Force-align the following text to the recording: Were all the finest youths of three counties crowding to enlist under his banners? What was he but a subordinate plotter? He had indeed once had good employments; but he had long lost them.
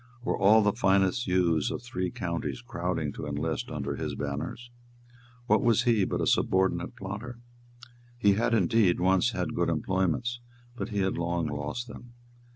Were 0.23 0.35
all 0.35 0.63
the 0.63 0.73
finest 0.73 1.27
youths 1.27 1.69
of 1.69 1.83
three 1.83 2.09
counties 2.09 2.61
crowding 2.63 3.13
to 3.13 3.27
enlist 3.27 3.69
under 3.69 3.95
his 3.97 4.15
banners? 4.15 4.71
What 5.45 5.61
was 5.61 5.83
he 5.83 6.05
but 6.05 6.21
a 6.21 6.25
subordinate 6.25 6.95
plotter? 6.95 7.37
He 8.17 8.33
had 8.33 8.55
indeed 8.55 8.99
once 8.99 9.33
had 9.33 9.53
good 9.53 9.69
employments; 9.69 10.39
but 10.75 10.89
he 10.89 11.01
had 11.01 11.19
long 11.19 11.45
lost 11.45 11.87
them. 11.87 12.13